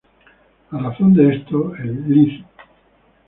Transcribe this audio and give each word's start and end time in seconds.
A 0.71 0.77
razón 0.79 1.13
de 1.13 1.35
esto, 1.35 1.75
el 1.75 2.09
Lic. 2.09 2.43